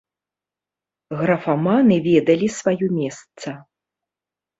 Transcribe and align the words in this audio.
Графаманы 1.19 1.97
ведалі 2.07 2.47
сваё 2.57 2.87
месца. 2.97 3.49